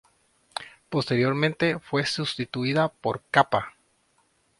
Posteriormente 0.89 1.77
fue 1.77 2.07
sustituida 2.07 2.89
por 2.89 3.21
kappa. 3.29 3.75